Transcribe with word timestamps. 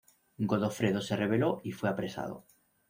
Godofredo 0.47 0.99
se 0.99 1.15
rebeló 1.15 1.61
y 1.63 1.73
fue 1.73 1.87
apresado. 1.87 2.43